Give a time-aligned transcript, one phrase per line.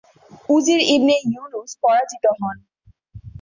[0.49, 2.57] উজির ইবনে ইউনূস পরাজিত হন।